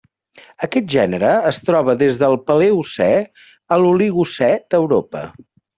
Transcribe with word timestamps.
Aquest 0.67 0.87
gènere 0.93 1.33
es 1.51 1.59
troba 1.67 1.95
des 2.01 2.19
del 2.23 2.39
Paleocè 2.49 3.13
a 3.77 3.81
l'Oligocè 3.85 4.53
d'Europa. 4.75 5.29